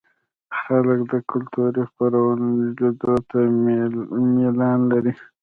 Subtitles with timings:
[0.59, 2.45] خلک د کلتوري خپرونو
[2.77, 3.39] لیدو ته
[4.35, 5.13] میلان لري.